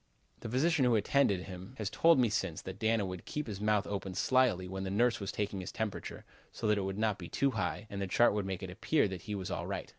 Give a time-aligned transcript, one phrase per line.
[0.39, 3.85] The physician who attended him has told me since that Dana would keep his mouth
[3.85, 7.29] open slyly when the nurse was taking his temperature so that it would not be
[7.29, 9.87] too high and the chart would make it appear that he was all right.